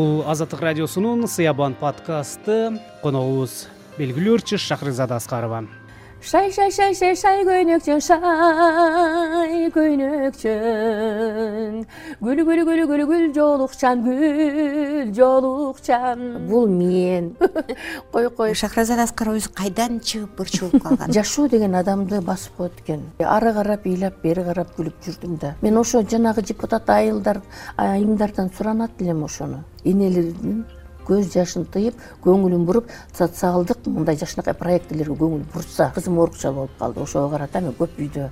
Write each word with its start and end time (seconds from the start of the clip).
бул 0.00 0.22
азаттык 0.32 0.62
радиосунун 0.64 1.26
сыябан 1.28 1.74
подкасты 1.76 2.56
коногубуз 3.02 3.66
белгилүү 3.98 4.38
ырчы 4.38 4.56
шахризада 4.56 5.18
аскарова 5.20 5.64
шай 6.20 6.52
шай 6.52 6.70
шай 6.70 6.94
шай 6.94 7.16
шай 7.16 7.44
көйнөкчөн 7.48 8.00
шай 8.04 9.70
көйнөкчөн 9.72 11.78
гүл 12.20 12.42
гүл 12.44 12.60
гүл 12.68 12.82
гүл 12.90 13.02
гүл 13.08 13.24
жоолукчан 13.32 14.02
гүл 14.04 15.14
жоолукчан 15.16 16.46
бул 16.48 16.68
мен. 16.68 17.36
Кой 18.12 18.28
кой. 18.30 18.54
Шахразада 18.54 19.02
аскарова 19.08 19.36
өзү 19.40 19.50
кайдан 19.56 20.00
чыгып 20.00 20.40
ырчы 20.44 20.70
калган? 20.76 21.12
Жашоо 21.16 21.48
деген 21.48 21.74
адамды 21.74 22.20
басып 22.20 22.56
коет 22.58 22.72
экен 22.84 23.00
ары 23.24 23.52
карап 23.56 23.86
ыйлап 23.86 24.20
бери 24.22 24.44
карап 24.44 24.76
күлүп 24.76 24.94
жүрдүм 25.06 25.38
да. 25.40 25.54
Мен 25.62 25.78
ошо 25.80 26.02
жанагы 26.02 26.42
депутат 26.42 26.90
айылдар 26.90 27.40
айымдардан 27.76 28.50
суранат 28.56 28.90
элем 29.00 29.24
ошону. 29.24 29.64
Энелердин 29.84 30.66
көз 31.10 31.34
жашын 31.34 31.66
тыйып 31.74 32.00
көңүлүн 32.24 32.64
буруп 32.68 32.94
социалдык 33.16 33.84
мындай 33.90 34.16
жакшынакай 34.20 34.54
проектилерге 34.54 35.18
көңүл 35.18 35.44
бурса. 35.52 35.90
Кызым 35.94 36.18
оорукча 36.18 36.52
болуп 36.52 36.78
калды 36.78 37.04
ошого 37.04 37.30
карата 37.34 37.60
мен 37.60 37.76
көп 37.78 37.98
үйдө 37.98 38.30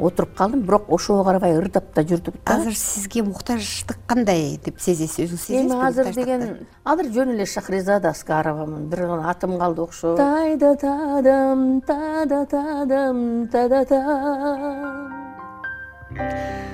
отуруп 0.00 0.34
калдым 0.36 0.62
бирок 0.62 0.88
ошого 0.88 1.24
карабай 1.24 1.56
ырдап 1.58 1.92
да 1.94 2.02
жүрдүк 2.02 2.34
да 2.44 2.56
азыр 2.56 2.76
сизге 2.76 3.22
муктаждык 3.22 3.98
кандай 4.06 4.58
деп 4.64 4.80
сезесиз 4.80 5.18
өзүңүз 5.26 5.44
сезесизби 5.44 5.74
эми 5.74 5.86
азыр 5.88 6.12
деген 6.14 6.46
азыр 6.84 7.10
жөн 7.16 7.34
эле 7.34 7.46
шахризада 7.46 8.14
аскаровамын 8.14 8.88
бир 8.92 9.06
гана 9.06 9.30
атым 9.30 9.58
калды 9.58 9.82
окшойт 9.82 10.16
тайда 10.16 10.74
тадым 10.84 11.80
тада 11.82 12.44
тадым 12.46 13.48
тада 13.52 13.84
та 13.84 14.00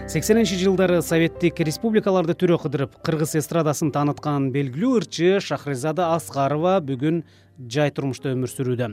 сексенинчи 0.06 0.55
жылдары 0.55 1.01
советтик 1.02 1.59
республикаларды 1.66 2.37
түрө 2.38 2.60
кыдырып 2.62 2.93
кыргыз 3.04 3.32
эстрадасын 3.40 3.90
тааныткан 3.90 4.52
белгилүү 4.54 5.01
ырчы 5.01 5.32
шахризада 5.43 6.13
аскарова 6.15 6.76
бүгүн 6.87 7.24
жай 7.73 7.90
турмушта 7.90 8.30
өмүр 8.30 8.52
сүрүүдө. 8.52 8.88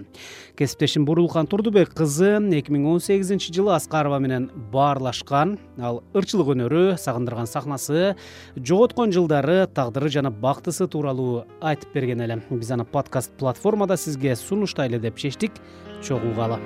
Кесиптешим 0.57 1.05
бурулкан 1.05 1.45
турдубек 1.51 1.93
кызы 1.93 2.39
эки 2.57 2.73
миң 2.73 2.87
он 2.95 3.03
сегизинчи 3.03 3.53
жылы 3.53 3.75
аскарова 3.75 4.17
менен 4.23 4.49
баарлашкан. 4.73 5.59
Ал 5.77 6.01
ырчылык 6.17 6.49
өнөрү 6.55 6.97
сагындырган 6.97 7.45
сахнасы 7.45 8.15
жоготкон 8.57 9.13
жылдары 9.13 9.67
тагдыры 9.67 10.09
жана 10.09 10.31
бактысы 10.31 10.87
тууралуу 10.87 11.45
айтып 11.61 11.93
берген 11.93 12.25
эле. 12.25 12.41
Биз 12.49 12.73
аны 12.73 12.89
подкаст 12.89 13.37
платформада 13.37 13.97
сизге 13.97 14.35
сунуштайлы 14.35 14.97
деп 14.97 15.21
чечтик 15.21 15.61
чогулгалы 16.01 16.57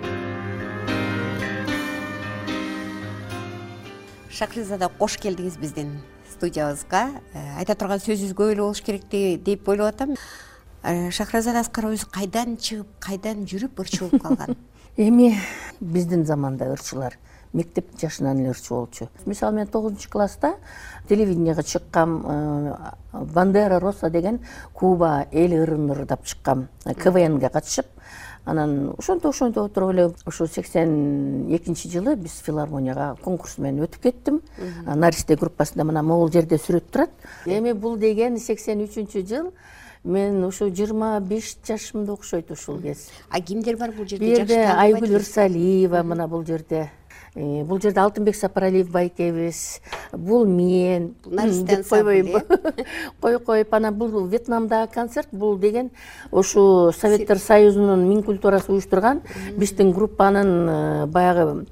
шахризада 4.37 4.89
кош 4.99 5.15
келдиңиз 5.17 5.55
биздин 5.57 5.95
студиябызга. 6.35 7.07
Э, 7.33 7.57
айта 7.57 7.73
турган 7.73 8.01
сөзүбүз 8.03 8.35
көп 8.37 8.51
болуш 8.59 8.83
керек 8.85 9.07
деп 9.09 9.69
ойлоп 9.69 9.95
атам. 9.95 10.13
Э, 10.83 11.09
шахразада 11.09 11.63
аскарова 11.65 11.97
өзү 11.97 12.09
кайдан 12.13 12.57
чыгып 12.61 12.91
кайдан 13.01 13.47
жүрүп 13.49 13.81
ырчы 13.81 14.03
болуп 14.03 14.21
калган? 14.21 14.53
Эми 14.97 15.33
биздин 15.79 16.25
заманда 16.25 16.69
ырчылар 16.75 17.17
мектеп 17.53 17.89
жашынан 17.97 18.43
эле 18.43 18.51
ырчы 18.53 18.75
болчу. 18.75 19.09
Мисалы 19.25 19.55
мен 19.55 19.67
тогузунчу 19.67 20.09
класста 20.09 20.53
телевиденияга 21.09 21.63
чыккам 21.63 22.21
э, 22.27 22.75
бандера 23.33 23.79
роса 23.79 24.11
деген 24.11 24.41
куба 24.73 25.25
эл 25.31 25.63
ырын 25.63 25.89
ырдап 25.95 26.25
чыккам 26.25 26.67
квнге 26.85 27.49
катышып 27.49 27.87
анан 28.47 28.93
ошентип 28.97 29.29
ошентип 29.29 29.61
отуруп 29.63 29.91
эле 29.91 30.05
ушул 30.25 30.47
сексен 30.47 31.47
экинчи 31.53 31.89
жылы 31.91 32.15
биз 32.15 32.39
филармонияга 32.45 33.15
конкурс 33.23 33.57
менен 33.57 33.83
өтүп 33.85 34.07
кеттим. 34.07 34.41
Наристе 34.85 35.35
группасында 35.35 35.83
мына 35.83 36.03
могул 36.03 36.31
жерде 36.31 36.55
сүрөт 36.55 36.87
турат. 36.91 37.11
Эми 37.45 37.73
бул 37.73 37.97
деген 37.97 38.39
сексен 38.39 38.85
үчүнчү 38.85 39.25
жыл 39.27 39.51
мен 40.03 40.43
ушу 40.47 40.69
жыйырма 40.71 41.19
беш 41.19 41.57
жашымда 41.67 42.13
окшойт 42.13 42.51
ушул 42.51 42.79
кез. 42.81 43.09
А 43.29 43.41
кимдер 43.41 43.75
бар 43.77 43.91
бул 43.91 44.07
жерде? 44.07 44.25
Бул 44.25 44.35
жерде 44.35 44.63
айгүл 44.63 45.19
ырсалиева 45.19 46.03
мына 46.03 46.27
бул 46.31 46.45
жерде 46.45 46.87
бул 47.37 47.79
жерде 47.81 48.01
алтынбек 48.01 48.35
сапаралиев 48.35 48.89
байкебиз 48.89 49.79
бул 50.13 50.45
мен 50.49 51.11
деп 51.23 51.85
койбойюнбу 51.87 52.41
коюп 53.21 53.45
коюп 53.45 53.73
анан 53.73 53.93
бул 53.95 54.25
вьетнамдагы 54.25 54.91
концерт 54.93 55.29
бул 55.31 55.57
деген 55.57 55.91
ушул 56.31 56.91
советтер 56.93 57.37
союзунун 57.37 58.07
миң 58.09 58.23
культурасы 58.25 58.71
уюштурган 58.71 59.21
биздин 59.55 59.91
группанын 59.93 60.53
э, 60.69 61.05
баягы 61.05 61.65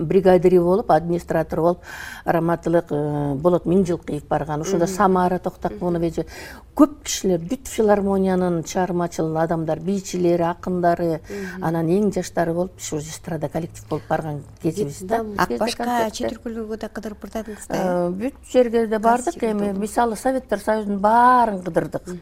бригадири 0.00 0.58
болуп 0.58 0.90
администратор 0.90 1.60
болуп 1.60 1.78
раматылык 2.24 2.90
э, 2.90 3.34
болот 3.34 3.66
миңжылкыев 3.66 4.26
барган. 4.28 4.62
Ошондо 4.62 4.86
самара 4.86 5.38
токтокуновичи 5.38 6.26
көп 6.78 7.00
кишилер 7.04 7.42
бүт 7.42 7.66
филармониянын 7.66 8.62
чыгармачыл 8.62 9.34
адамдары 9.42 9.82
бийчилери 9.82 10.44
акындары 10.46 11.20
анан 11.60 11.90
эң 11.90 12.12
жаштары 12.14 12.54
болуп 12.54 12.76
биз 12.78 12.92
уже 12.92 13.10
эстрада 13.10 13.48
коллектив 13.48 13.88
болуп 13.90 14.06
барган 14.08 14.42
кезибиз 14.62 15.02
да. 15.02 15.24
Ак 15.36 15.56
башка 15.58 16.10
чет 16.12 16.36
өлкөлөргө 16.36 16.78
да 16.78 16.88
кыдырып 16.88 17.24
бардыңыз 17.24 17.66
да 17.68 17.82
э, 17.82 18.08
бүт 18.22 18.38
жерге 18.52 18.86
да 18.86 18.98
бардык 19.02 19.42
эми. 19.42 19.72
мисалы 19.72 20.16
советтер 20.16 20.60
союзунун 20.60 21.00
баарын 21.02 21.62
кыдырдык 21.62 22.14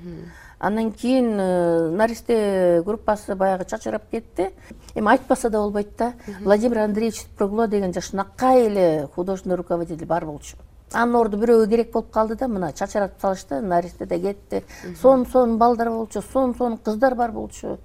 андан 0.66 0.92
кийин 0.92 1.38
э, 1.38 1.90
наристе 1.90 2.82
группасы 2.84 3.36
баягы 3.36 3.64
чачырап 3.64 4.08
кетти. 4.10 4.50
Эми 4.94 5.10
айтпаса 5.10 5.48
да 5.48 5.58
болбойт 5.58 5.96
да 5.96 6.14
владимир 6.40 6.78
андреевич 6.78 7.24
прогло 7.38 7.66
деген 7.66 7.92
жакшынакай 7.92 8.66
эле 8.66 9.08
художественный 9.14 9.56
руководитель 9.56 10.06
бар 10.06 10.26
болчу. 10.26 10.56
Анын 10.92 11.20
ордуна 11.20 11.44
бирөөгө 11.44 11.68
керек 11.70 11.92
болуп 11.92 12.10
калды 12.10 12.34
да 12.34 12.48
мына 12.48 12.72
чачыратып 12.72 13.20
салышты 13.20 13.60
наристе 13.60 14.06
да 14.06 14.18
кетти. 14.18 14.64
Сонун 15.00 15.26
сонун 15.26 15.58
балдар 15.58 15.90
болчу 15.90 16.22
сонун 16.32 16.56
сонун 16.56 16.78
кыздар 16.78 17.14
бар 17.14 17.30
болчу. 17.30 17.78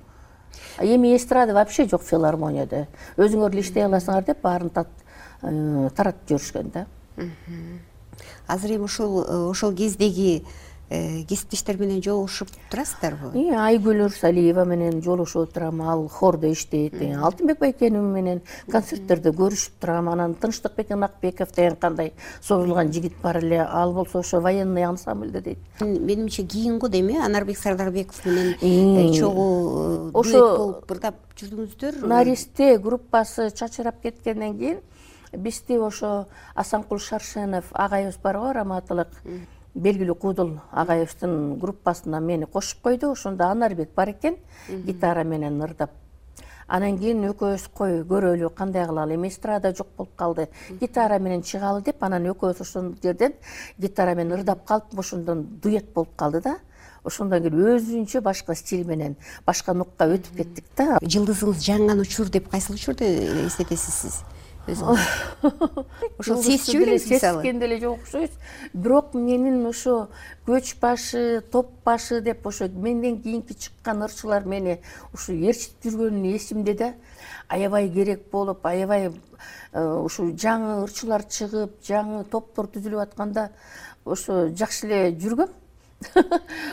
Эми 0.80 1.16
эстрада 1.16 1.54
вообще 1.54 1.88
жок 1.88 2.02
филармонияда. 2.02 2.88
Өзүңөр 3.18 3.54
эле 3.54 3.62
иштей 3.62 3.86
аласыңар 3.86 4.26
деп 4.26 4.42
баарын 4.42 4.72
э, 4.74 5.90
таратып 5.96 6.28
жиберишкен 6.30 6.72
да. 6.74 6.88
Азыр 8.48 8.76
эми 8.78 8.84
ушул 8.84 9.50
ошол 9.52 9.74
кездеги 9.74 10.44
Э, 10.44 10.71
кесиптештер 10.92 11.78
менен 11.80 12.02
жолугушуп 12.04 12.50
турасыздарбы? 12.72 13.32
Айгүл 13.56 14.04
урсалиева 14.08 14.66
менен 14.68 15.00
жолугушуп 15.02 15.48
отурам 15.48 15.82
ал 15.88 16.08
хордо 16.12 16.52
иштейт 16.52 16.98
алтынбек 17.00 17.60
байкенов 17.60 18.04
менен 18.12 18.42
концерттерде 18.72 19.32
көрүшүп 19.32 19.80
турам. 19.80 20.10
Анан 20.12 20.36
тынчтыкбек 20.36 20.92
ынакбеков 20.92 21.56
деген 21.56 21.78
кандай 21.78 22.12
созулган 22.42 22.92
жигит 22.92 23.16
бар 23.24 23.38
эле 23.38 23.62
ал 23.64 23.94
болсо 23.94 24.20
ошо 24.20 24.42
военный 24.42 24.84
ансамбльде 24.84 25.42
дейт. 25.42 25.60
Менимче 25.80 26.44
кийин 26.44 26.78
го 26.80 26.90
дейм 26.90 27.08
э 27.10 27.24
анарбек 27.24 27.58
сардарбеков 27.58 28.26
менен 28.26 28.58
э, 28.62 29.14
чогуу 29.18 30.12
ошо 30.14 30.58
болуп 30.58 30.92
ырдап 30.92 31.16
жүрдүңүздөр. 31.38 32.06
Наристе 32.06 32.78
группасы 32.78 33.50
чачырап 33.52 34.02
кеткенден 34.02 34.58
кийин 34.58 34.80
бизди 35.32 35.78
ошо 35.78 36.28
асанкул 36.54 37.00
шаршенов 37.00 37.66
агайыбыз 37.72 38.18
барго 38.18 38.52
раматылык 38.54 39.08
белгилүү 39.76 40.16
куудул 40.20 40.60
агаевдин 40.72 41.58
группасына 41.60 42.20
мени 42.20 42.46
кошуп 42.46 42.82
койду. 42.82 43.12
Ошондо 43.12 43.46
анарбек 43.46 43.94
бар 43.96 44.10
экен 44.10 44.38
гитара 44.68 45.24
менен 45.24 45.62
ырдап. 45.62 45.92
Анан 46.68 46.98
кийин 46.98 47.24
экөөбүз 47.28 47.68
кой 47.76 48.02
көрөлү 48.08 48.50
кандай 48.56 48.86
кылалы 48.88 49.16
эми 49.16 49.28
эстрада 49.28 49.74
жок 49.76 49.88
болуп 49.98 50.16
калды. 50.16 50.48
Гитара 50.80 51.20
менен 51.20 51.42
чыгалы 51.44 51.82
деп 51.84 52.04
анан 52.04 52.30
экөөбүз 52.32 52.62
ошол 52.62 52.94
жерден 53.04 53.34
гитара 53.78 54.16
менен 54.16 54.40
ырдап 54.40 54.66
калып 54.66 55.00
ошондон 55.00 55.44
дуэт 55.62 55.94
болуп 55.94 56.16
калды 56.16 56.42
да. 56.42 56.58
Ошондон 57.04 57.42
кийин 57.42 57.60
өзүнчө 57.76 58.22
башка 58.22 58.56
стиль 58.56 58.86
менен 58.88 59.18
башка 59.46 59.74
нукка 59.74 60.08
өтүп 60.08 60.38
кеттик 60.38 60.66
да. 60.78 60.98
Жылдызыңыз 61.02 61.60
жанган 61.66 62.00
учур 62.00 62.30
деп 62.30 62.48
кайсыл 62.50 62.76
учурду 62.76 63.04
эстетесиз 63.04 63.94
сиз 63.94 64.24
ошол 66.22 66.44
сезчү 66.46 66.78
белеңиз 66.84 67.08
мисалы 67.10 67.42
сезишкен 67.42 67.60
деле 67.60 67.80
жок 67.82 68.04
окшойт 68.04 68.32
бирок 68.74 69.16
менин 69.18 69.66
ошо 69.66 70.10
көч 70.46 70.76
башы 70.82 71.42
топ 71.52 71.72
башы 71.84 72.22
деп 72.22 72.46
ошо 72.46 72.68
менден 72.70 73.22
кийинки 73.22 73.54
чыккан 73.54 74.04
ырчылар 74.06 74.46
мени 74.46 74.78
ушу 75.14 75.34
ээрчитип 75.34 75.90
жүргөнү 75.90 76.36
эсимде 76.36 76.74
да. 76.78 76.94
Аябай 77.48 77.90
керек 77.90 78.30
болуп 78.32 78.66
аябай 78.66 79.10
э, 79.10 79.82
ушул 79.82 80.32
жаңы 80.38 80.84
ырчылар 80.86 81.26
чыгып 81.26 81.82
жаңы 81.84 82.24
топтор 82.30 82.70
түзүлүп 82.70 83.02
атканда 83.02 83.50
ошо 84.06 84.48
жакшы 84.54 84.86
эле 84.88 85.18
жүргөм. 85.18 85.50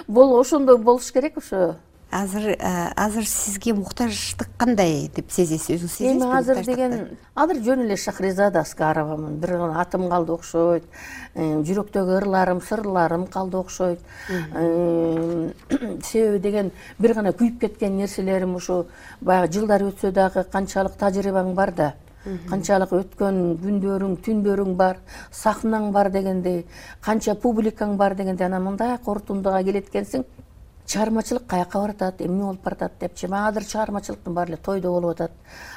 Ошондой 0.40 0.78
болуш 0.78 1.10
керек 1.12 1.38
ошо 1.38 1.76
азыр 2.10 2.56
э, 2.58 2.92
азыр 2.96 3.26
сизге 3.26 3.74
муктаждык 3.74 4.48
кандай 4.56 5.10
деп 5.14 5.30
сезесиз? 5.30 5.76
Өзүңүз 5.76 5.92
сезесизби 5.92 6.24
эми 6.24 6.36
азыр 6.38 6.64
деген 6.64 6.94
азыр 7.34 7.60
жөн 7.64 7.84
эле 7.84 7.96
шахризада 7.96 8.60
аскаровамын 8.60 9.36
бир 9.36 9.56
гана 9.58 9.80
атым 9.82 10.08
калды 10.08 10.32
окшойт. 10.32 10.84
Э, 11.34 11.60
жүрөктөгү 11.68 12.16
ырларым 12.22 12.62
сырларым 12.62 13.26
калды 13.26 13.58
окшойт. 13.58 14.00
Э, 14.30 15.52
себеби 16.04 16.38
деген 16.38 16.72
бир 16.98 17.14
гана 17.14 17.32
күйүп 17.32 17.60
кеткен 17.60 17.96
нерселерим 17.98 18.56
ушу 18.56 18.86
баягы 19.20 19.52
жылдар 19.52 19.84
өтсө 19.90 20.12
дагы 20.12 20.44
канчалык 20.44 20.96
тажрыйбаң 20.96 21.54
бар 21.54 21.74
да. 21.74 21.94
Канчалык 22.48 22.90
өткөн 22.92 23.36
күндөрүң 23.62 24.18
түндөрүң 24.24 24.74
бар 24.76 24.98
сахнаң 25.32 25.92
бар 25.92 26.10
дегендей 26.10 26.66
канча 27.00 27.34
публикаң 27.34 27.96
бар 27.96 28.16
дегендей 28.16 28.46
анан 28.46 28.64
мындай 28.64 28.98
корутундуга 29.04 29.62
келет 29.62 29.88
экенсиң 29.88 30.26
чыгармачылык 30.88 31.46
каяка 31.46 31.78
баратат 31.78 32.20
эмне 32.20 32.44
болуп 32.44 32.62
баратат 32.62 32.92
депчи. 33.00 33.26
Магадыр 33.28 33.64
чыгармачылыктын 33.64 34.34
баары 34.34 34.52
эле 34.52 34.56
тойдо 34.56 34.90
болуп 34.90 35.10
атат. 35.10 35.32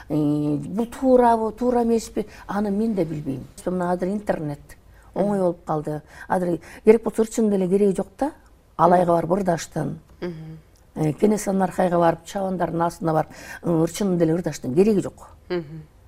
Бул 0.09 0.85
туурабы 0.85 1.51
туура 1.51 1.83
эмеспи 1.83 2.27
аны 2.47 2.71
мен 2.71 2.95
да 2.95 3.05
билбейм. 3.05 3.45
Мына 3.65 3.91
азыр 3.91 4.09
интернет 4.09 4.77
оңой 5.13 5.39
болуп 5.39 5.65
калды. 5.65 6.01
Азыр 6.27 6.59
керек 6.85 7.03
болсо 7.03 7.23
ырчынын 7.23 7.49
деле 7.51 7.67
кереги 7.67 7.97
жок 7.97 8.07
да 8.17 8.31
алайга 8.77 9.11
барып 9.11 9.31
ырдаштын 9.31 9.99
э, 10.21 11.13
кенесанын 11.13 11.61
аркайга 11.67 11.99
барып 11.99 12.25
чабандардын 12.25 12.81
астына 12.81 13.13
барып 13.13 13.31
ырчынын 13.63 14.17
деле 14.17 14.33
ырдаштын 14.37 14.73
кереги 14.75 15.01
жок. 15.01 15.27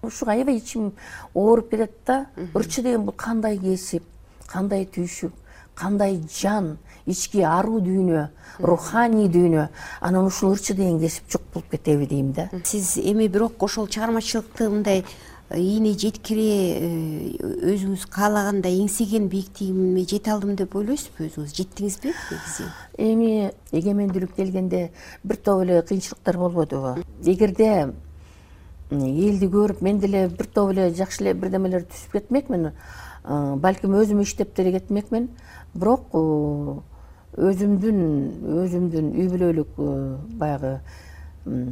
Ушуга 0.01 0.31
аябай 0.31 0.57
ичим 0.57 0.93
ооруп 1.33 1.69
кетет 1.69 1.91
да 2.05 2.25
ырчы 2.53 2.81
деген 2.81 3.03
бул 3.03 3.13
кандай 3.13 3.57
кесип 3.57 4.03
кандай 4.47 4.85
түйшүк 4.85 5.31
кандай 5.75 6.21
жан 6.29 6.77
ички 7.05 7.41
аруу 7.43 7.81
дүйнө 7.83 8.27
руханий 8.59 9.27
дүйнө 9.31 9.67
анан 10.01 10.29
ушул 10.29 10.53
ырчы 10.53 10.75
деген 10.77 10.99
кесип 11.01 11.29
жок 11.31 11.43
болуп 11.53 11.69
кетеби 11.71 12.07
дейм 12.07 12.31
да. 12.33 12.49
Сиз 12.63 12.97
эми 12.97 13.27
бирок 13.27 13.61
ошол 13.63 13.87
чыгармачылыкты 13.87 14.69
мындай 14.69 15.03
э, 15.49 15.59
ийне 15.59 15.93
жеткире 15.99 16.47
э, 16.77 17.73
өзүңүз 17.73 18.05
каалагандай 18.13 18.79
эңсеген 18.83 19.27
бийиктигиме 19.29 20.05
жете 20.05 20.31
алдым 20.31 20.55
деп 20.55 20.75
ойлойсузбу 20.75 21.27
өзүңүз? 21.27 21.55
Жеттиңизби 21.57 22.13
негизи? 22.13 22.69
Эми 22.97 23.51
эгемендүүлүк 23.71 24.35
келгенде 24.37 24.91
бир 25.23 25.37
топ 25.43 25.65
эле 25.65 25.81
кыйынчылыктар 25.81 26.37
болбодубу 26.37 26.95
эгерде 27.25 27.91
элди 28.91 29.49
көрүп 29.49 29.81
мен 29.81 29.99
деле 29.99 30.27
бир 30.29 30.47
топ 30.47 30.71
эле 30.71 30.91
жакшы 30.93 31.23
эле 31.23 31.33
бирдемелерди 31.33 31.89
түзүп 31.91 32.19
кетмекмин 32.19 32.69
э, 32.69 33.55
балким 33.57 33.97
өзүм 33.97 34.21
иштеп 34.23 34.55
деле 34.55 34.77
кетмекмин 34.77 35.31
бирок 35.73 36.13
өзүмдүн 37.33 37.99
өзүмдүн 38.63 39.09
үй 39.17 39.27
бүлөлүк 39.31 39.79
э, 39.81 39.93
баягы 40.37 40.73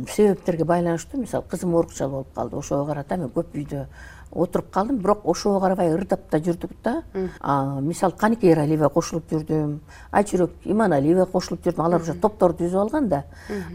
себептерге 0.09 0.65
байланыштуу 0.65 1.21
мисалы 1.21 1.45
кызым 1.50 1.75
оорукчал 1.75 2.09
болуп 2.09 2.33
калды. 2.36 2.57
Ошого 2.57 2.86
карата 2.86 3.18
мен 3.18 3.30
көп 3.30 3.53
үйдө 3.56 3.86
отуруп 4.31 4.69
калдым. 4.71 4.97
Бирок 4.97 5.25
ошого 5.25 5.59
карабай 5.59 5.93
ырдап 5.93 6.29
да 6.31 6.39
жүрдүк 6.39 6.71
да. 6.83 7.03
Мисалы 7.81 8.13
каникей 8.17 8.53
эралиева 8.53 8.89
кошулуп 8.89 9.29
жүрдүм. 9.31 9.79
Айчүрөк 10.11 10.65
иманалиева 10.65 11.25
кошулуп 11.25 11.65
жүрдүм. 11.65 11.85
Алар 11.85 12.01
уже 12.01 12.13
топторду 12.13 12.63
түзүп 12.65 12.81
алган 12.81 13.09
да. 13.09 13.23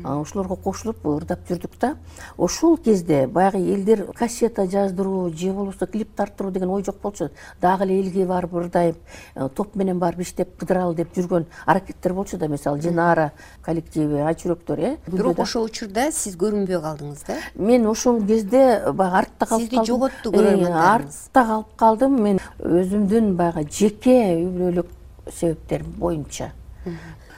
Ошолорго 0.05 0.57
кошулуп 0.57 1.05
ырдап 1.07 1.47
жүрдүк 1.49 1.79
да 1.81 1.97
ошол 2.37 2.77
кезде 2.79 3.27
баягы 3.27 3.59
элдер 3.59 4.13
кассета 4.13 4.67
жаздыруу 4.67 5.31
же 5.31 5.53
болбосо 5.53 5.87
клип 5.87 6.15
тарттыруу 6.17 6.53
деген 6.53 6.71
ой 6.71 6.85
жок 6.85 7.01
болчу. 7.03 7.31
Дагы 7.61 7.85
эле 7.85 8.01
элге 8.01 8.27
барып 8.27 8.55
ырдайм 8.55 8.95
э, 9.35 9.49
топ 9.55 9.75
менен 9.75 9.99
барып 9.99 10.21
иштеп 10.21 10.57
кыдыралы 10.59 10.95
деп 10.95 11.15
жүргөн 11.17 11.47
аракеттер 11.67 12.15
болчу 12.15 12.39
да. 12.39 12.49
Мисалы 12.49 12.81
жинара 12.81 13.33
коллективи 13.65 14.23
айчүрөктөр 14.27 14.79
э 14.79 14.97
бирок 15.07 15.39
ошол 15.39 15.65
учурда 15.65 16.11
сиз 16.13 16.37
көрүнбөй 16.37 16.81
калдыңыз 16.81 17.27
да? 17.27 17.39
Мен 17.55 17.87
ошол 17.87 18.23
кезде 18.27 18.93
баягы 18.93 19.17
артта 19.25 19.47
калып 19.47 19.71
сизди 19.71 19.87
жоготту 19.87 20.33
артта 20.73 21.45
калып 21.45 21.75
калдым. 21.77 22.21
Мен 22.23 22.41
өзүмдүн 22.59 23.35
баягы 23.37 23.67
жеке 23.71 24.19
үй 24.37 24.47
бүлөлүк 24.47 24.95
себептерим 25.33 25.93
боюнча 25.99 26.53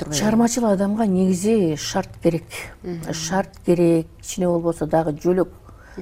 чыгармачыл 0.07 0.67
адамга 0.67 1.07
негизи 1.07 1.77
шарт 1.77 2.11
керек. 2.23 2.45
Шарт 3.13 3.57
керек 3.67 4.07
кичине 4.21 4.47
болбосо 4.47 4.87
дагы 4.87 5.13
жөлөк 5.13 5.49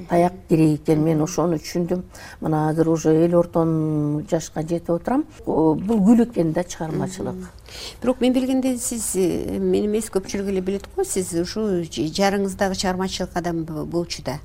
таяк 0.08 0.32
керек 0.48 0.80
экен. 0.80 1.02
Мен 1.04 1.22
ошону 1.22 1.56
түшүндүм. 1.56 2.02
Мына 2.40 2.68
азыр 2.68 2.88
уже 2.88 3.14
эл 3.24 3.34
ортон 3.38 4.26
жашка 4.30 4.62
жетип 4.62 4.90
отурам. 4.90 5.24
Бул 5.46 5.78
күл 5.80 6.24
экен 6.26 6.52
да 6.52 6.64
чыгармачылык 6.64 7.48
бирок 8.02 8.20
мен 8.20 8.32
билгенден 8.32 8.78
сиз 8.78 9.16
э, 9.16 9.58
мен 9.58 9.86
эмес 9.86 10.10
көпчүлүк 10.10 10.50
эле 10.50 10.60
билет 10.60 10.88
го. 10.94 11.04
Сиз 11.04 11.32
ушул 11.32 11.82
жарыңыз 11.88 12.56
дагы 12.56 12.76
чыгармачылык 12.76 13.30
адам 13.34 13.64
болчу 13.64 14.22
да 14.22 14.38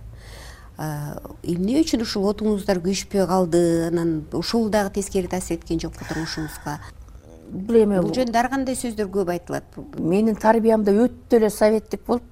эмне 1.43 1.81
үчүн 1.81 2.05
ушул 2.05 2.29
отуңуздар 2.31 2.81
күйүшпөй 2.81 3.27
калды? 3.27 3.61
Анан 3.91 4.25
ушул 4.33 4.69
дагы 4.73 4.95
тескери 4.97 5.27
таасир 5.31 5.59
эткен 5.59 5.79
жокпу 5.83 6.07
турмушуңузга 6.09 6.79
бул 7.51 7.75
эми 7.75 7.99
бул 7.99 8.13
жөнүндө 8.15 8.39
ар 8.39 8.47
кандай 8.51 8.77
сөздөр 8.79 9.09
көп 9.11 9.31
айтылат 9.33 9.75
менин 9.99 10.37
тарбиямда 10.39 10.93
өтө 11.03 11.39
эле 11.39 11.49
советтик 11.51 12.05
болуп 12.07 12.23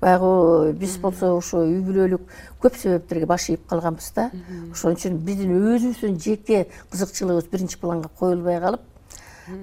баягы 0.00 0.72
биз 0.78 0.96
болсо 1.02 1.32
ошо 1.36 1.64
үй 1.66 1.80
бүлөлүк 1.82 2.28
көп 2.62 2.78
себептерге 2.78 3.26
баш 3.26 3.48
ийип 3.50 3.66
калганбыз 3.70 4.12
да. 4.14 4.28
Ошон 4.72 4.94
үчүн 4.94 5.18
биздин 5.26 5.56
өзүбүздүн 5.58 6.20
жеке 6.22 6.68
кызыкчылыгыбыз 6.92 7.50
биринчи 7.50 7.80
планга 7.82 8.10
коюлбай 8.20 8.60
калып 8.62 8.86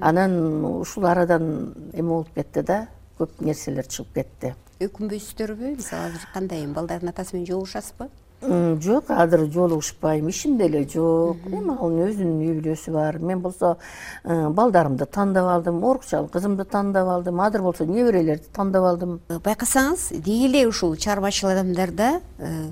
анан 0.02 0.66
ушул 0.82 1.08
арадан 1.08 1.74
эме 1.94 2.10
болуп 2.10 2.34
кетти 2.36 2.66
да 2.66 2.88
көп 3.20 3.40
нерселер 3.40 3.88
чыгып 3.88 4.14
кетти. 4.20 4.56
Өкүнбөйсүздөрбү 4.84 5.78
мисалы 5.78 6.12
азыр 6.12 6.28
кандай 6.34 6.66
эми 6.66 6.76
балдардын 6.76 7.14
атасы 7.14 7.38
менен 7.38 7.48
жолугушасызбы 7.54 8.10
жок 8.82 9.10
азыр 9.10 9.52
жолугушпайм 9.52 10.30
ишим 10.30 10.58
деле 10.58 10.88
жок. 10.88 11.38
Эми 11.48 11.74
анын 11.76 12.10
өзүнүн 12.10 12.42
үй 12.42 12.54
бүлөсү 12.60 12.92
бар. 12.94 13.20
Мен 13.20 13.42
болсо 13.42 13.78
э, 14.24 14.50
балдарымды 14.50 15.06
тандап 15.06 15.48
алдым 15.50 15.84
оорукчал 15.84 16.28
кызымды 16.28 16.66
тандап 16.66 17.08
алдым 17.08 17.42
азыр 17.42 17.62
болсо 17.62 17.86
неберелерди 17.86 18.48
тандап 18.54 18.84
алдым. 18.84 19.20
Э, 19.30 19.40
байкасаңыз 19.40 20.12
деги 20.20 20.46
эле 20.50 20.68
ушул 20.68 20.96
чыгармачыл 20.96 21.50
адамдарда 21.50 22.20
э, 22.38 22.70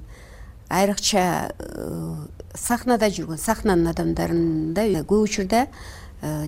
айрыкча 0.70 1.52
сахнада 2.54 3.10
жүргөн 3.10 3.38
сахнанын 3.42 3.92
адамдарында 3.94 5.04
көп 5.10 5.28
учурда 5.28 5.68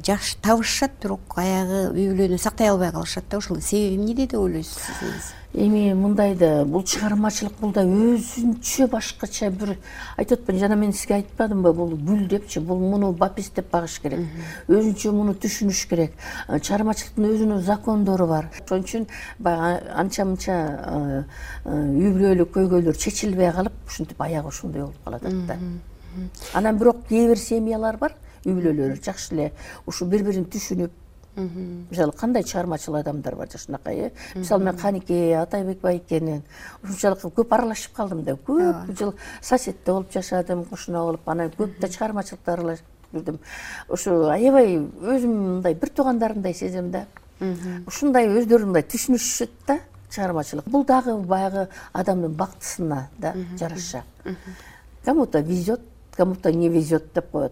жакшы 0.06 0.38
табышышат 0.42 1.00
бирок 1.04 1.40
аягы 1.42 1.90
үй 1.92 2.12
бүлөнү 2.12 2.38
сактай 2.40 2.70
албай 2.72 2.92
калышат 2.92 3.28
да 3.30 3.38
ошол 3.38 3.62
себеби 3.62 3.96
эмнеде 3.96 4.28
деп 4.28 4.40
ойлойсуз 4.40 4.80
сиз 5.00 5.34
эми 5.56 5.94
мындай 5.94 6.36
да 6.36 6.66
бул 6.66 6.84
чыгармачылык 6.84 7.54
бул 7.60 7.72
да 7.72 7.84
өзүнчө 7.84 8.88
башкача 8.92 9.50
бир 9.50 9.76
айтып 10.18 10.42
атпаймынбы 10.42 10.60
жана 10.60 10.76
мен 10.76 10.94
сизге 10.94 11.16
айтпадымбы 11.16 11.72
бул 11.74 11.96
гүл 11.96 12.26
депчи 12.28 12.60
бул 12.60 12.80
муну 12.80 13.12
бапис 13.14 13.50
деп 13.56 13.72
багыш 13.72 14.00
керек. 14.04 14.20
Өзүнчө 14.68 15.14
муну 15.16 15.34
түшүнүш 15.34 15.86
керек. 15.90 16.12
Э, 16.48 16.60
чыгармачылыктын 16.60 17.30
өзүнүн 17.30 17.64
закондору 17.64 18.28
бар. 18.28 18.52
Ошон 18.66 18.84
үчүн 18.84 19.08
баягы 19.40 19.92
анча 19.96 20.26
мынча 20.26 20.52
э, 20.52 21.24
э, 21.64 21.72
үй 21.72 22.12
бүлөлүк 22.12 22.52
көйгөйлөр 22.58 23.00
чечилбей 23.00 23.52
калып 23.56 23.74
ушинтип 23.88 24.22
аягы 24.22 24.52
ушундай 24.52 24.82
болуп 24.82 25.04
калатат 25.06 25.46
да 25.48 25.60
анан 26.54 26.78
бирок 26.78 27.08
кээ 27.08 27.28
бир 27.28 27.38
семьялар 27.38 27.98
бар 27.98 28.16
үй 28.46 28.54
бүлөлөр 28.54 29.02
жакшы 29.04 29.34
эле 29.34 29.52
ушу 29.86 30.06
бири 30.06 30.24
бирин 30.24 30.46
түшүнүп 30.46 30.92
мисалы 31.36 32.12
кандай 32.12 32.44
чыгармачыл 32.44 32.96
адамдар 32.96 33.36
бар 33.36 33.50
жакшынакай 33.52 33.96
э 33.96 34.12
мисалы 34.36 34.64
мен 34.64 34.78
каникей 34.78 35.36
атайбек 35.36 35.82
байкенин 35.82 36.44
ушунчалык 36.84 37.22
көп 37.36 37.54
аралашып 37.54 37.94
калдым 37.94 38.24
да. 38.24 38.36
Көп 38.36 38.98
жыл 38.98 39.14
соседте 39.42 39.92
болуп 39.92 40.14
жашадым 40.14 40.64
кошуна 40.66 41.04
болуп 41.04 41.28
анан 41.30 41.52
көп 41.58 41.80
да 41.80 41.90
чыгармачылыкта 41.90 42.54
аралашып 42.54 42.86
жүрдүм. 43.14 43.40
Ушу 43.90 44.30
аябай 44.30 44.78
өзүм 44.78 45.34
мындай 45.34 45.74
бир 45.74 45.90
туугандарымдай 45.90 46.54
сезем 46.54 46.92
да. 46.92 47.06
Ушундай 47.86 48.30
өздөрү 48.30 48.66
мындай 48.66 48.84
түшүнүшүшөт 48.84 49.52
да 49.68 49.80
чыгармачылык. 50.10 50.70
Бул 50.70 50.86
дагы 50.86 51.18
баягы 51.18 51.68
адамдын 51.92 52.32
бактысына 52.34 53.10
да 53.18 53.36
жараша. 53.60 54.04
Кому 55.04 55.26
то 55.26 55.40
везет 55.40 55.82
кому 56.16 56.36
то 56.36 56.52
не 56.52 56.70
везет 56.70 57.14
деп 57.14 57.30
коет 57.32 57.52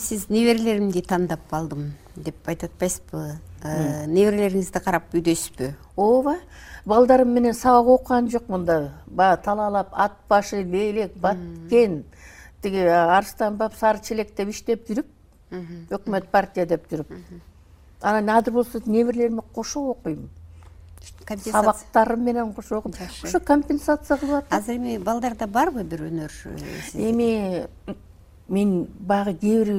сиз 0.00 0.28
неберелеримди 0.28 1.02
тандап 1.02 1.52
алдым 1.52 1.92
деп 2.16 2.48
айтып 2.48 2.72
атпайсызбы 2.72 3.38
э, 3.62 4.06
неберелериңизди 4.06 4.82
карап 4.82 5.12
үйдөйсүзбү 5.14 5.70
ооба 5.96 6.38
балдарым 6.88 7.32
менен 7.36 7.54
сабак 7.54 8.00
окуган 8.00 8.30
жокмун 8.32 8.64
да 8.64 8.80
баягы 9.06 9.42
талаалап 9.44 9.92
ат 9.92 10.18
башы 10.28 10.64
лейлек 10.64 11.14
баткен 11.16 12.04
тиги 12.62 12.84
арыстан 12.88 13.56
баб 13.56 13.76
сары 13.76 14.00
челек 14.02 14.34
деп 14.36 14.50
иштеп 14.50 14.88
жүрүп 14.88 15.16
өкмөт 15.90 16.28
партия 16.30 16.66
деп 16.66 16.86
жүрүп. 16.90 17.10
Анан 18.00 18.30
азыр 18.36 18.54
болсо 18.54 18.80
неберелериме 18.86 19.42
кошо 19.54 19.90
окуйм. 19.90 20.28
Сабактарым 21.44 22.24
менен 22.24 22.52
кошо 22.52 22.78
окуйм. 22.78 22.94
Ошо 23.22 23.40
компенсация 23.40 24.16
кылып 24.16 24.44
атат 24.44 24.60
азыр 24.60 24.76
эми 24.76 24.98
балдарда 24.98 25.46
барбы 25.46 25.84
бир 25.84 26.06
өнөр 26.08 26.32
э, 26.44 27.10
эми 27.10 27.66
мен 28.50 28.88
баягы 28.98 29.34
кээ 29.38 29.64
бир 29.64 29.70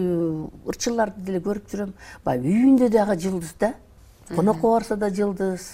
ырчыларды 0.72 1.22
деле 1.26 1.42
көрүп 1.44 1.68
жүрөм. 1.72 1.94
Баягы 2.24 2.48
үйүндө 2.48 2.90
дагы 2.90 3.18
жылдыз 3.20 3.54
да. 3.60 3.74
Конокко 4.30 4.72
барса 4.72 4.96
да 4.96 5.10
жылдыз 5.12 5.68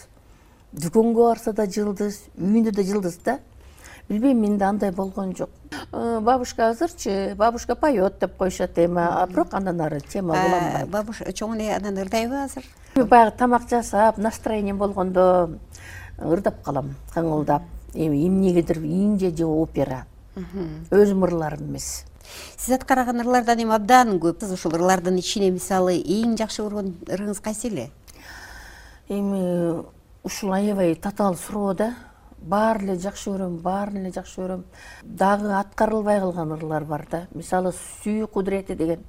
дүкөнгө 0.74 1.28
барса 1.30 1.54
да 1.54 1.68
жылдыз 1.70 2.24
үйүндө 2.38 2.74
да 2.74 2.84
жылдыз 2.84 3.20
да. 3.24 3.38
Билбейм 4.10 4.42
менде 4.42 4.66
андай 4.66 4.92
болгон 4.92 5.36
жок. 5.36 5.50
Э, 5.92 6.20
бабушка 6.22 6.70
азырчы 6.70 7.36
бабушка 7.36 7.76
поет 7.76 8.20
деп 8.20 8.38
коюшат 8.38 8.78
эми 8.80 9.04
бирок 9.30 9.54
андан 9.54 9.82
ары 9.82 10.00
тема 10.00 10.34
уланбайт 10.34 10.90
бабушка 10.90 11.32
чоң 11.32 11.56
эне 11.58 11.76
анан 11.76 11.98
ырдайбы 11.98 12.44
азыр? 12.46 12.64
Баягы 12.96 13.38
тамак 13.38 13.70
жасап 13.70 14.18
настроением 14.18 14.78
болгондо 14.78 15.60
ырдап 16.18 16.64
калам 16.64 16.96
кыңылдап 17.14 17.64
эми 17.94 18.26
эмнегедир 18.28 18.80
инже 18.80 19.36
же 19.36 19.46
опера. 19.46 20.06
Өзүм 20.90 21.26
ырларым 21.26 21.68
эмес 21.68 22.06
сиз 22.58 22.76
аткарган 22.76 23.22
ырлардан 23.22 23.62
эми 23.64 23.74
абдан 23.76 24.18
көп. 24.20 24.44
Ушул 24.54 24.76
ырлардын 24.76 25.18
ичине 25.20 25.52
мисалы 25.52 25.98
эң 26.02 26.38
жакшы 26.40 26.64
көргөн 26.64 26.94
ырыңыз 27.08 27.42
кайсы 27.42 27.68
эле? 27.70 27.90
Эми 29.10 29.84
ушул 30.24 30.54
аябай 30.54 30.96
татаал 30.96 31.36
суроо 31.36 31.74
да. 31.74 31.94
Баарын 32.38 32.92
эле 32.94 33.00
жакшы 33.02 33.32
көрөм 33.32 33.60
баарын 33.62 34.04
эле 34.06 34.12
жакшы 34.12 34.42
көрөм. 34.42 34.64
Дагы 35.04 35.54
аткарылбай 35.60 36.20
калган 36.20 36.52
ырлар 36.58 36.86
бар 36.86 37.08
да. 37.12 37.28
Мисалы 37.34 37.74
сүйүү 38.04 38.28
кудурети 38.28 38.76
деген 38.76 39.04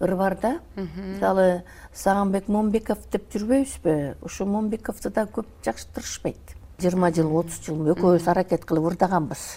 ыр 0.00 0.14
бар 0.16 0.38
да. 0.40 0.58
Мисалы 0.76 1.64
сагынбек 1.92 2.48
момбеков 2.48 2.98
деп 3.10 3.32
жүрбөйбүзбү? 3.34 4.18
Ушул 4.22 4.46
момбековду 4.46 5.10
да 5.10 5.26
көп 5.26 5.46
жакшы 5.64 5.88
тырышпайт. 5.94 6.54
Жыйырма 6.78 7.10
жыл 7.10 7.32
отуз 7.34 7.58
жыл 7.64 7.88
экөөбүз 7.90 8.28
аракет 8.30 8.64
кылып 8.64 8.92
ырдаганбыз 8.92 9.48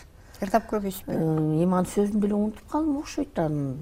ырдап 0.41 0.65
көрбөйсүзбү 0.71 1.13
эми 1.13 1.67
анын 1.69 1.87
сөзүн 1.91 2.21
деле 2.23 2.35
унутуп 2.37 2.71
калдым 2.71 2.97
окшойт 3.01 3.39
анын 3.39 3.77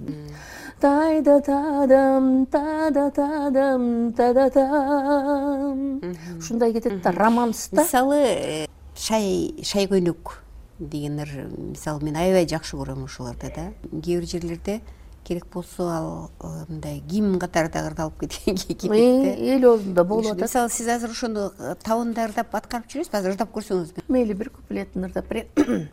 тайда 0.81 1.39
тадам 1.41 2.45
тада 2.51 3.09
тадам 3.15 4.13
тада 4.13 4.49
там 4.49 6.01
ушундай 6.37 6.73
кетет 6.73 7.01
да 7.01 7.11
романс 7.11 7.69
да. 7.71 7.81
Мисалы 7.81 8.67
шай 8.95 9.55
шай 9.63 9.87
көйнөк 9.87 10.39
деген 10.79 11.19
ыр 11.23 11.31
мисалы 11.57 12.03
мен 12.03 12.15
аябай 12.15 12.47
жакшы 12.47 12.75
көрөм 12.77 13.05
ошолорду 13.05 13.51
да. 13.55 13.71
Кээ 13.91 14.19
бир 14.19 14.27
жерлерде 14.27 14.81
керек 15.23 15.45
болсо 15.53 15.87
ал 15.87 16.31
мындай 16.67 16.99
гимн 16.99 17.39
катары 17.39 17.69
дагы 17.69 17.91
ырдалып 17.91 18.19
кетет 18.19 18.81
да 18.83 18.95
эл 18.95 19.65
оозунда 19.65 20.03
болуп 20.03 20.31
атат. 20.31 20.41
мисалы 20.41 20.69
сиз 20.69 20.87
азыр 20.87 21.11
ошону 21.11 21.51
табында 21.83 22.27
ырдап 22.27 22.55
аткарып 22.55 22.89
жүрөсүзбү 22.89 23.19
азыр 23.19 23.35
ырдап 23.35 23.53
көрсөңүз 23.53 23.93
мейли 24.07 24.33
бир 24.33 24.49
куплетин 24.49 25.05
ырдап 25.05 25.27
берейин 25.29 25.89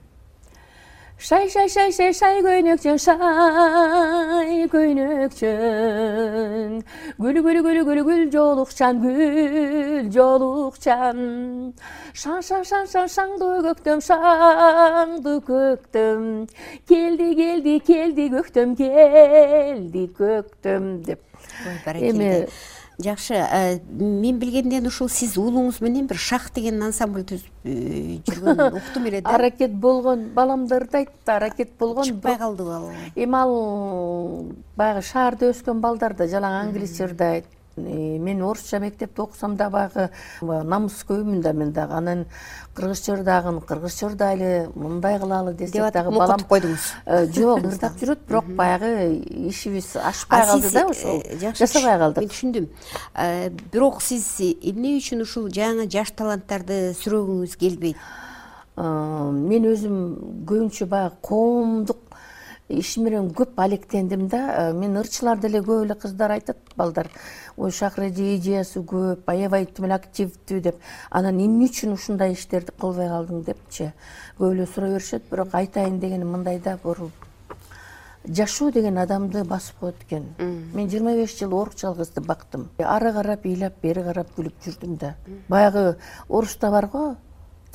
шай 1.18 1.48
шай 1.48 1.68
шай 1.68 1.92
шай 1.92 2.12
шай 2.12 2.42
көйнөкчөн 2.44 2.98
шай 3.00 4.68
көйнөкчөн. 4.68 6.04
Гүл 7.16 7.36
гүл 7.40 7.58
гүл 7.64 7.80
гүл 7.88 8.00
гүл 8.04 8.22
жоолукчан 8.34 9.00
гүл 9.00 10.12
жоолукчан 10.12 11.18
шаң 12.12 12.40
шаң 12.44 12.62
шаң 12.68 12.84
шаң 12.92 13.08
шаңды 13.16 13.48
көктөм 13.64 13.98
шаңды 14.04 15.34
көктөм. 15.48 16.20
Келди 16.84 17.28
келди 17.40 17.74
келди 17.88 18.24
көктөм 18.36 18.68
келди 18.76 20.04
көктөм 20.20 20.84
деп. 21.08 21.20
Эми 21.96 22.44
жакшы 22.98 23.34
э, 23.34 23.78
мен 23.98 24.38
билгенден 24.38 24.86
ушул 24.88 25.08
сиз 25.12 25.36
уулуңуз 25.36 25.82
менен 25.84 26.06
бир 26.08 26.20
шах 26.20 26.48
деген 26.54 26.80
ансамбль 26.82 27.26
түзүп 27.28 27.66
э, 27.68 28.20
жүргөнүн 28.28 28.78
уктум 28.80 29.08
эле 29.10 29.20
да. 29.20 29.34
Аракет 29.36 29.74
болгон 29.74 30.30
балам 30.34 30.66
да 30.66 30.80
ырдайт 30.80 31.10
да 31.26 31.36
аракет 31.36 31.74
болгон 31.78 32.08
чыкпай 32.08 32.38
калдыбы 32.38 32.72
ал 32.74 32.88
эми 33.14 33.36
ал 33.36 34.54
баягы 34.76 35.04
шаарда 35.04 35.52
өскөн 35.52 35.84
балдар 35.84 36.16
да 36.16 36.28
жалаң 36.30 36.62
англисче 36.62 37.04
ырдайт 37.04 37.44
Э, 37.44 37.55
мен 37.76 38.42
орусча 38.42 38.78
мектепте 38.78 39.22
окусам 39.22 39.56
да 39.56 39.68
баягы 39.70 40.10
намыскөймүн 40.40 41.40
да 41.42 41.52
мен 41.52 41.72
дагы. 41.72 41.94
Анан 41.94 42.24
кыргызча 42.74 43.14
ырдагын 43.14 43.60
кыргызча 43.60 44.06
ырдайлы 44.06 44.70
мындай 44.74 45.18
кылалы 45.18 45.54
десек 45.54 45.92
дагы 45.92 46.10
балам 46.10 46.40
окутуп 46.40 46.48
койдуңуз. 46.48 46.86
э, 47.06 47.26
жок 47.32 47.64
ырдап 47.64 47.96
жүрөт 48.00 48.18
бирок 48.28 48.46
баягы 48.46 49.22
ишибиз 49.48 49.96
ашпай 49.96 50.46
калды 50.46 50.72
да 50.72 50.86
ошол 50.86 51.22
э, 51.24 51.38
жакшы 51.38 51.66
жасабай 51.66 51.98
калдык. 51.98 52.22
мен 52.22 52.30
түшүндүм. 52.30 52.68
Бирок 53.72 54.02
сиз 54.02 54.40
эмне 54.40 54.96
үчүн 54.96 55.22
ушул 55.22 55.48
жаңы 55.48 55.90
жаш 55.90 56.12
таланттарды 56.16 56.94
сүрөгүңүз 57.02 57.56
келбейт? 57.60 57.96
Мен 58.76 59.64
өзүм 59.64 60.44
көбүнчө 60.48 60.86
баягы 60.86 61.16
коомдук 61.22 62.05
иш 62.68 62.96
менен 62.98 63.30
көп 63.30 63.58
алектендим 63.62 64.28
да 64.28 64.72
мен 64.74 64.96
ырчылар 64.98 65.38
деле 65.38 65.60
көп 65.62 65.84
эле 65.84 65.94
кыздар 65.94 66.32
айтат 66.34 66.58
балдар 66.76 67.08
ой 67.56 67.70
шахреди 67.70 68.34
идеясы 68.36 68.80
көп 68.80 69.28
аябай 69.30 69.66
тим 69.66 69.86
эле 69.86 69.94
активдүү 69.94 70.60
деп 70.60 70.80
анан 71.10 71.38
эмне 71.38 71.68
үчүн 71.70 71.94
ушундай 71.94 72.32
иштерди 72.32 72.72
кылбай 72.80 73.08
калдың 73.08 73.44
депчи? 73.46 73.92
Көп 74.38 74.52
эле 74.52 74.66
сурай 74.66 74.96
беришет 74.96 75.30
бирок 75.30 75.54
айтайын 75.54 76.00
дегеним 76.00 76.32
мындай 76.34 76.58
да 76.58 76.78
жашоо 78.26 78.72
деген 78.72 78.98
адамды 78.98 79.44
басып 79.44 79.78
коет 79.78 80.02
экен 80.02 80.24
мен 80.74 80.88
жыйырма 80.90 81.14
беш 81.14 81.38
жыл 81.38 81.54
орукчал 81.54 81.94
кызды 81.94 82.20
бактым. 82.20 82.68
Ары 82.78 83.12
карап 83.12 83.46
ыйлап 83.46 83.74
бери 83.82 84.02
карап 84.02 84.32
күлүп 84.36 84.54
жүрдүм 84.64 84.96
да. 84.98 85.14
Баягы 85.48 85.96
орусда 86.28 86.70
бар 86.70 86.86
го 86.86 87.16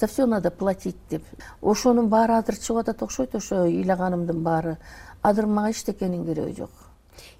за 0.01 0.07
все 0.07 0.25
надо 0.25 0.51
платить 0.51 0.97
деп. 1.09 1.23
Ошонун 1.61 2.09
баары 2.09 2.33
азыр 2.33 2.57
чыгып 2.57 2.79
атат 2.81 3.03
окшойт 3.03 3.35
ошо 3.35 3.65
ыйлаганымдын 3.69 4.41
баары. 4.43 4.77
Азыр 5.21 5.45
мага 5.45 5.71
эчтекенин 5.71 6.25
кереги 6.25 6.57
жок. 6.57 6.71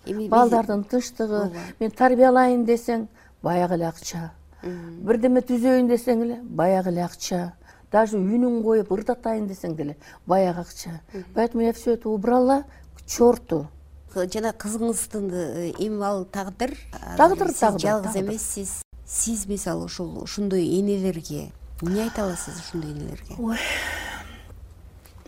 Эми 0.05 0.27
балдардын 0.27 0.83
тынчтыгы 0.83 1.49
мен 1.79 1.91
тарбиялайын 1.91 2.65
десең 2.65 3.07
баягы 3.41 3.79
эле 3.79 3.87
акча 3.87 4.31
бирдеме 4.61 5.41
түзөйүн 5.41 5.89
десең 5.89 6.23
эле 6.25 6.37
баягы 6.43 6.91
эле 6.91 7.03
акча 7.05 7.53
даже 7.91 8.19
үнүн 8.19 8.61
коюп 8.63 8.91
ырдатайын 8.93 9.47
десең 9.49 9.75
деле 9.75 9.97
баягы 10.25 10.61
акча. 10.61 11.01
Поэтому 11.33 11.63
я 11.63 11.73
все 11.73 11.93
это 11.93 12.09
убрала 12.09 12.63
к 12.95 13.05
черту 13.07 13.67
жана 14.13 14.53
кызыңыздын 14.53 15.31
эми 15.79 16.03
ал 16.03 16.25
тагдыр. 16.25 16.75
Тагдыр 17.17 17.49
сиз 17.49 17.81
жалгыз 17.81 18.15
эмессиз. 18.15 18.81
Сиз 19.07 19.45
мисалы 19.47 19.85
ушул 19.85 20.21
ушундай 20.21 20.67
энелерге 20.79 21.51
эмне 21.81 22.03
айта 22.03 22.23
аласыз 22.25 22.59
ушундай 22.59 22.91
энелерге 22.91 23.35
ой. 23.39 23.57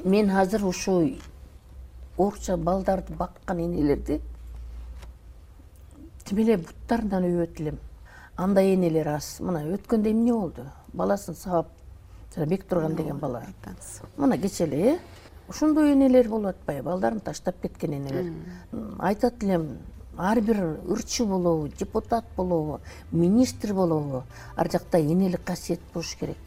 Мен 0.04 0.30
азыр 0.32 0.66
ушу 0.66 1.18
орусча 2.18 2.58
балдарды 2.58 3.14
баккан 3.14 3.60
энелерди 3.60 4.22
тим 6.26 6.38
эле 6.40 6.58
буттарынан 6.58 7.26
өбөт 7.30 7.60
элем 7.62 7.80
андай 8.36 8.74
энелер 8.76 9.08
аз. 9.16 9.40
Мына 9.40 9.64
өткөндө 9.76 10.12
эмне 10.12 10.34
болду? 10.34 10.66
Баласын 10.94 11.36
сабап 11.36 11.70
жана 12.36 12.48
бектурган 12.48 12.96
деген 12.96 13.18
бала. 13.18 13.44
Мына 14.18 14.38
кечээ 14.38 14.68
эле 14.68 14.94
э? 14.94 15.00
Ошондой 15.48 15.94
энелер 15.94 16.30
болуп 16.30 16.56
атпайбы 16.56 16.84
балдарын 16.90 17.20
таштап 17.20 17.60
кеткен 17.62 17.94
энелер. 17.94 18.34
Айтат 19.00 19.44
элем 19.44 19.80
ар 20.18 20.42
бир 20.42 20.80
ырчы 20.88 21.26
болобу 21.26 21.68
депутат 21.68 22.26
болобу 22.36 22.80
министр 23.12 23.74
болобу 23.74 24.24
ар 24.56 24.72
жакта 24.72 25.00
энелик 25.00 25.44
касиет 25.44 25.80
болуш 25.94 26.16
керек. 26.20 26.38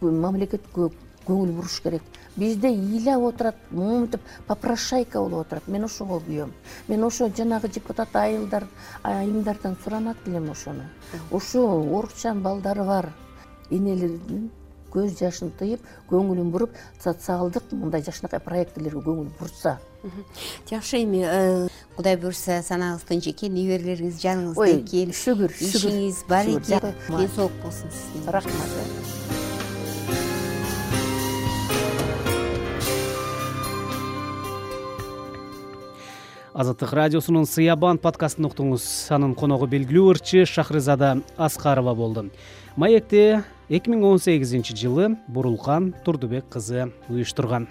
Мамлекетке 0.00 0.90
көңүл 1.26 1.52
буруш 1.52 1.80
керек. 1.82 2.02
Бизде 2.36 2.68
ыйлап 2.68 3.22
отурат 3.22 3.56
монтип 3.70 4.20
попрошайка 4.46 5.20
болуп 5.20 5.46
отурат. 5.46 5.68
Мен 5.68 5.84
ошого 5.84 6.20
күйөм 6.20 6.52
мен 6.88 7.04
ошо 7.04 7.28
жанагы 7.28 7.68
депутат 7.68 8.14
айылдар 8.16 8.66
айымдардан 9.02 9.76
суранат 9.84 10.16
элем 10.26 10.50
ошону. 10.50 10.84
Ушу 11.30 11.66
орусчанын 11.98 12.42
балдары 12.42 12.84
бар. 12.84 13.12
Энелердин 13.70 14.50
көз 14.92 15.18
жашын 15.20 15.52
тыйып 15.58 15.84
көңүлүн 16.10 16.50
буруп 16.54 16.76
социалдык 17.02 17.72
мындай 17.72 18.02
жакшынакай 18.06 18.40
проектилерге 18.40 19.02
көңүл 19.04 19.30
бурса. 19.38 19.78
Жакшы 20.70 21.02
эми 21.02 21.24
э, 21.26 21.68
кудай 21.96 22.16
буюрса 22.16 22.60
санагыңыз 22.62 23.06
тынч 23.08 23.30
экен 23.32 23.54
неберелериңиз 23.58 24.20
жаныңызда 24.22 24.70
экен 24.78 25.14
шүгүр 25.16 25.54
ишиңиз 25.58 26.24
бар 26.30 26.46
экен. 26.54 26.92
ден 27.08 27.30
соолук 27.34 27.52
болсун 27.62 27.90
сизге. 27.90 28.30
Рахмат. 28.30 29.08
Азаттык 36.58 36.90
радиосунун 36.90 37.44
сыябан 37.46 38.00
подкастын 38.02 38.48
уктуңуз. 38.48 38.82
Анын 39.14 39.36
коногу 39.38 39.68
белгилүү 39.70 40.08
ырчы 40.10 40.40
шахризада 40.42 41.20
аскарова 41.36 41.94
болду. 41.94 42.24
Маекти 42.74 43.44
эки 43.68 43.90
миң 43.92 44.04
он 44.08 44.18
сегизинчи 44.18 44.72
жылы 44.72 45.10
бурулкан 45.28 45.90
турдубек 46.04 46.46
кызы 46.48 46.86
уюштурган 47.12 47.66